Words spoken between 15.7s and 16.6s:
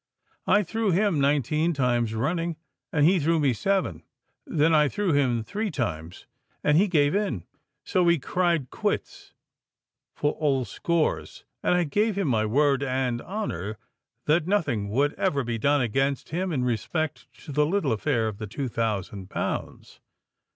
against him